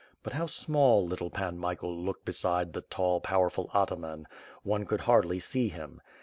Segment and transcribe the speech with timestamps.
[0.23, 4.25] But how small little Pan Michael looked beside the tall, powerful ataman;
[4.63, 6.01] one could hardly see him.